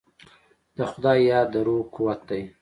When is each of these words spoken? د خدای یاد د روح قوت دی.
د 0.75 0.77
خدای 0.91 1.19
یاد 1.31 1.47
د 1.53 1.55
روح 1.65 1.83
قوت 1.95 2.19
دی. 2.29 2.41